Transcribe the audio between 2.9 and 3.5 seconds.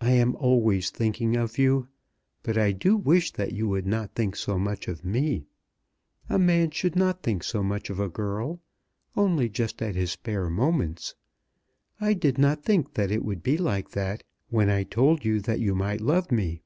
wish